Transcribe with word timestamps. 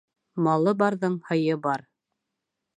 Малы 0.47 0.73
барҙың 0.79 1.19
һыйы 1.29 1.61
бар 1.69 1.87